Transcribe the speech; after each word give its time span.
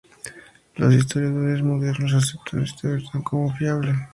Los 0.77 0.95
historiadores 0.95 1.61
modernos 1.61 2.15
aceptan 2.15 2.63
esta 2.63 2.87
versión 2.89 3.21
como 3.21 3.53
fiable. 3.55 3.93